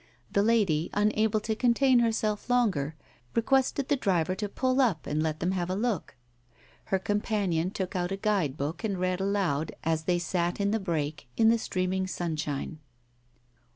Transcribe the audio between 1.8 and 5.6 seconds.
herself longer, requested the driver to pull up and let them